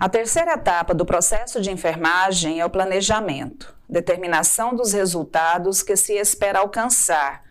[0.00, 6.12] A terceira etapa do processo de enfermagem é o planejamento, determinação dos resultados que se
[6.12, 7.42] espera alcançar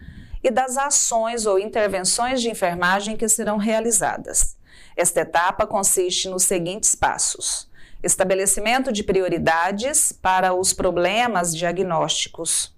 [0.42, 4.56] e das ações ou intervenções de enfermagem que serão realizadas.
[4.96, 7.70] Esta etapa consiste nos seguintes passos:
[8.02, 12.74] estabelecimento de prioridades para os problemas diagnósticos,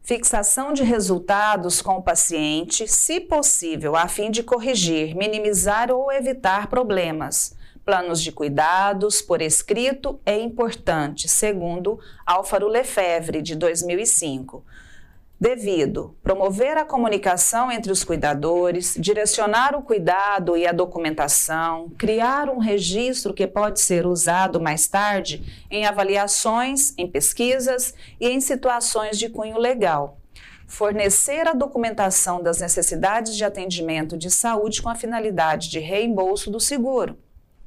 [0.00, 6.68] fixação de resultados com o paciente, se possível, a fim de corrigir, minimizar ou evitar
[6.68, 7.59] problemas.
[7.90, 14.64] Planos de cuidados por escrito é importante, segundo Álvaro Lefebvre, de 2005
[15.40, 22.58] devido promover a comunicação entre os cuidadores, direcionar o cuidado e a documentação, criar um
[22.58, 29.28] registro que pode ser usado mais tarde em avaliações, em pesquisas e em situações de
[29.28, 30.16] cunho legal.
[30.64, 36.60] Fornecer a documentação das necessidades de atendimento de saúde com a finalidade de reembolso do
[36.60, 37.18] seguro.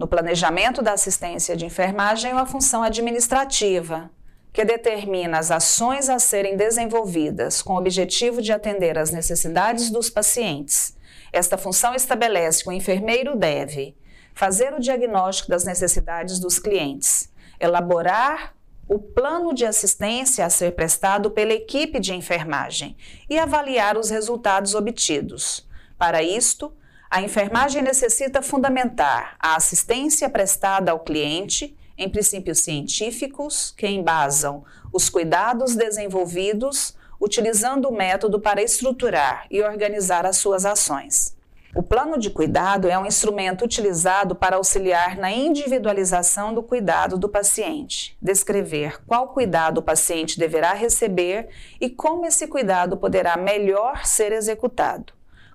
[0.04, 4.12] No planejamento da assistência de enfermagem, uma função administrativa,
[4.52, 10.10] que determina as ações a serem desenvolvidas com o objetivo de atender às necessidades dos
[10.10, 10.98] pacientes.
[11.32, 13.96] Esta função estabelece que o enfermeiro deve
[14.34, 18.54] fazer o diagnóstico das necessidades dos clientes, elaborar
[18.90, 22.98] o plano de assistência a ser prestado pela equipe de enfermagem
[23.30, 25.66] e avaliar os resultados obtidos.
[25.98, 26.74] Para isto,
[27.14, 35.12] a enfermagem necessita fundamentar a assistência prestada ao cliente em princípios científicos que embasam os
[35.12, 41.38] cuidados desenvolvidos utilizando o método para estruturar e organizar as suas ações.
[41.76, 47.30] O plano de cuidado é um instrumento utilizado para auxiliar na individualização do cuidado do
[47.30, 54.32] paciente, descrever qual cuidado o paciente deverá receber e como esse cuidado poderá melhor ser
[54.32, 55.14] executado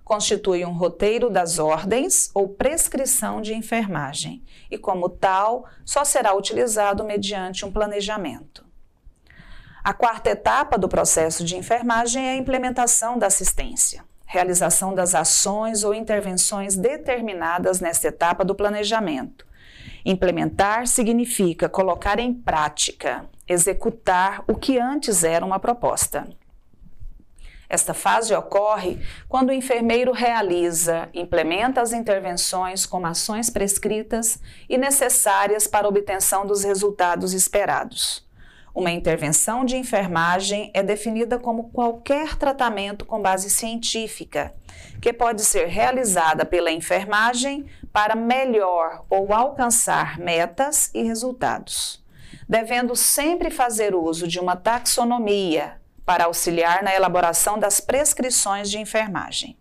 [0.09, 7.05] constitui um roteiro das ordens ou prescrição de enfermagem e, como tal, só será utilizado
[7.05, 8.64] mediante um planejamento.
[9.85, 15.85] A quarta etapa do processo de enfermagem é a implementação da assistência, realização das ações
[15.85, 19.47] ou intervenções determinadas nesta etapa do planejamento.
[20.05, 26.27] Implementar significa colocar em prática, executar o que antes era uma proposta.
[27.68, 28.98] Esta fase ocorre
[29.29, 36.46] quando o enfermeiro realiza, implementa as intervenções como ações prescritas e necessárias para a obtenção
[36.46, 38.27] dos resultados esperados.
[38.74, 44.55] Uma intervenção de enfermagem é definida como qualquer tratamento com base científica,
[45.02, 52.05] que pode ser realizada pela enfermagem para melhor ou alcançar metas e resultados,
[52.48, 55.77] devendo sempre fazer uso de uma taxonomia,
[56.08, 59.58] para auxiliar na elaboração das prescrições de enfermagem.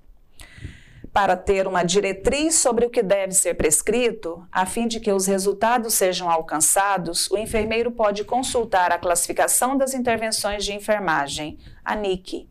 [1.12, 5.28] Para ter uma diretriz sobre o que deve ser prescrito, a fim de que os
[5.28, 12.48] resultados sejam alcançados, o enfermeiro pode consultar a classificação das intervenções de enfermagem, a NIC.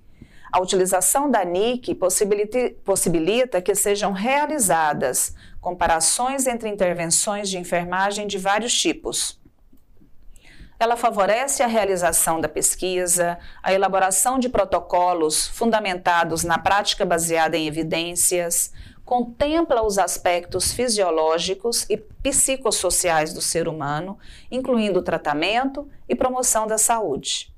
[0.53, 1.95] A utilização da NIC
[2.85, 9.41] possibilita, que sejam realizadas comparações entre intervenções de enfermagem de vários tipos
[10.79, 17.67] ela favorece a realização da pesquisa, a elaboração de protocolos fundamentados na prática baseada em
[17.67, 18.73] evidências,
[19.05, 24.19] contempla os aspectos fisiológicos e psicossociais do ser humano,
[24.51, 27.55] incluindo tratamento e promoção da saúde.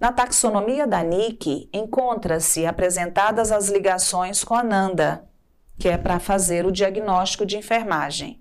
[0.00, 5.28] Na taxonomia da NIC, encontra-se apresentadas as ligações com a NANDA,
[5.78, 8.40] que é para fazer o diagnóstico de enfermagem.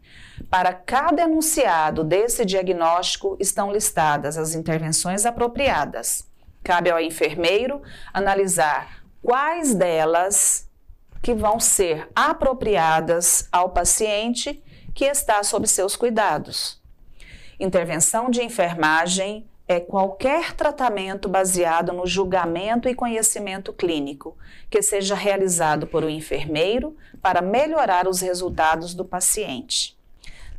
[0.49, 6.27] Para cada enunciado desse diagnóstico estão listadas as intervenções apropriadas.
[6.63, 10.67] Cabe ao enfermeiro analisar quais delas
[11.21, 14.63] que vão ser apropriadas ao paciente
[14.95, 16.81] que está sob seus cuidados.
[17.59, 24.35] Intervenção de enfermagem é qualquer tratamento baseado no julgamento e conhecimento clínico,
[24.67, 29.98] que seja realizado por um enfermeiro para melhorar os resultados do paciente.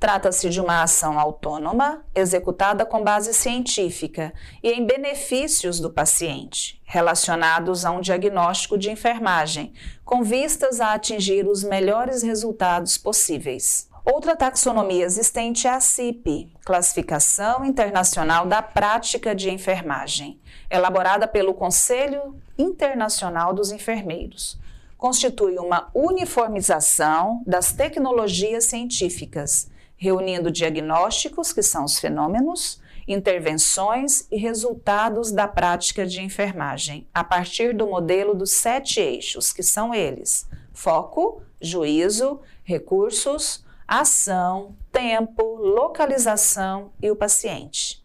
[0.00, 4.32] Trata-se de uma ação autônoma, executada com base científica
[4.62, 11.46] e em benefícios do paciente, relacionados a um diagnóstico de enfermagem, com vistas a atingir
[11.46, 13.90] os melhores resultados possíveis.
[14.02, 22.40] Outra taxonomia existente é a CIP, Classificação Internacional da Prática de Enfermagem, elaborada pelo Conselho
[22.56, 24.58] Internacional dos Enfermeiros.
[24.96, 29.68] Constitui uma uniformização das tecnologias científicas,
[30.00, 37.76] reunindo diagnósticos, que são os fenômenos, intervenções e resultados da prática de enfermagem, a partir
[37.76, 47.10] do modelo dos sete eixos, que são eles: foco, juízo, recursos, ação, tempo, localização e
[47.10, 48.02] o paciente.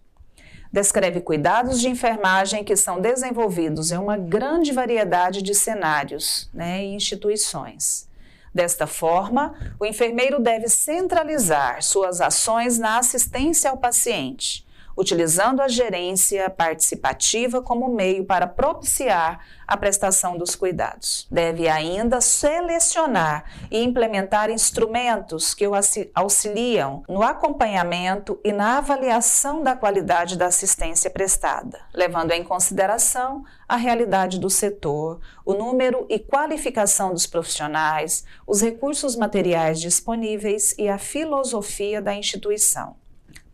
[0.73, 6.93] Descreve cuidados de enfermagem que são desenvolvidos em uma grande variedade de cenários né, e
[6.93, 8.09] instituições.
[8.55, 14.64] Desta forma, o enfermeiro deve centralizar suas ações na assistência ao paciente,
[14.97, 21.27] utilizando a gerência participativa como meio para propiciar a prestação dos cuidados.
[21.29, 25.73] Deve ainda selecionar e implementar instrumentos que o
[26.13, 33.75] auxiliam no acompanhamento e na avaliação da qualidade da assistência prestada, levando em consideração a
[33.75, 40.97] realidade do setor, o número e qualificação dos profissionais, os recursos materiais disponíveis e a
[40.97, 42.95] filosofia da instituição.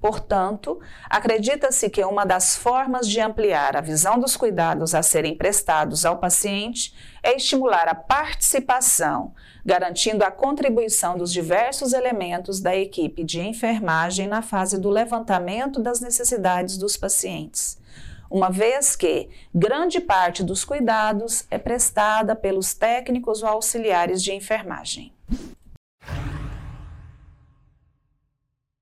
[0.01, 6.05] Portanto, acredita-se que uma das formas de ampliar a visão dos cuidados a serem prestados
[6.05, 13.41] ao paciente é estimular a participação, garantindo a contribuição dos diversos elementos da equipe de
[13.41, 17.79] enfermagem na fase do levantamento das necessidades dos pacientes.
[18.27, 25.13] Uma vez que grande parte dos cuidados é prestada pelos técnicos ou auxiliares de enfermagem.